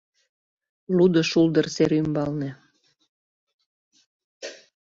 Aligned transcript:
Лудо 0.95 1.21
шулдыр 1.29 1.65
сер 1.75 1.91
ӱмбалне. 1.99 2.49